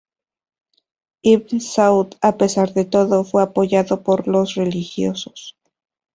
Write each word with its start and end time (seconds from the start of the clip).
Ibn 1.33 1.59
Saúd, 1.73 2.15
a 2.23 2.31
pesar 2.39 2.73
de 2.73 2.85
todo, 2.85 3.23
fue 3.23 3.43
apoyado 3.43 4.01
por 4.01 4.27
los 4.27 4.55
religiosos. 4.55 5.55